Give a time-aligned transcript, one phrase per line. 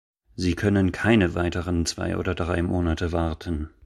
[0.35, 3.69] Sie können keine weiteren zwei oder drei Monate warten.